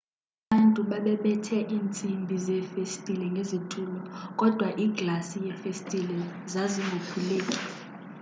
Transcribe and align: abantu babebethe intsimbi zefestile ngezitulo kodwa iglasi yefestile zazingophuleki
abantu 0.53 0.81
babebethe 0.89 1.57
intsimbi 1.77 2.35
zefestile 2.45 3.25
ngezitulo 3.33 3.99
kodwa 4.39 4.67
iglasi 4.85 5.37
yefestile 5.47 6.17
zazingophuleki 6.51 7.59